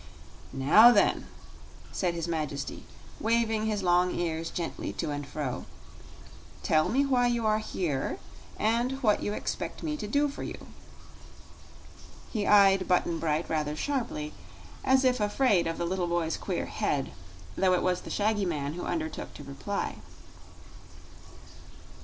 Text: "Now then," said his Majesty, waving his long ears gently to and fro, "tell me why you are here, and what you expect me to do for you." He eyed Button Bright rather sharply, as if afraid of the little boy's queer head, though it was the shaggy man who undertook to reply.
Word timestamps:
"Now 0.51 0.91
then," 0.91 1.27
said 1.91 2.15
his 2.15 2.27
Majesty, 2.27 2.85
waving 3.19 3.67
his 3.67 3.83
long 3.83 4.09
ears 4.15 4.49
gently 4.49 4.91
to 4.93 5.11
and 5.11 5.27
fro, 5.27 5.65
"tell 6.63 6.89
me 6.89 7.05
why 7.05 7.27
you 7.27 7.45
are 7.45 7.59
here, 7.59 8.17
and 8.57 8.93
what 9.03 9.21
you 9.21 9.33
expect 9.33 9.83
me 9.83 9.95
to 9.97 10.07
do 10.07 10.27
for 10.27 10.41
you." 10.41 10.57
He 12.31 12.47
eyed 12.47 12.87
Button 12.87 13.19
Bright 13.19 13.47
rather 13.47 13.75
sharply, 13.75 14.33
as 14.83 15.05
if 15.05 15.19
afraid 15.19 15.67
of 15.67 15.77
the 15.77 15.85
little 15.85 16.07
boy's 16.07 16.35
queer 16.35 16.65
head, 16.65 17.11
though 17.55 17.75
it 17.75 17.83
was 17.83 18.01
the 18.01 18.09
shaggy 18.09 18.47
man 18.47 18.73
who 18.73 18.85
undertook 18.85 19.35
to 19.35 19.43
reply. 19.43 19.97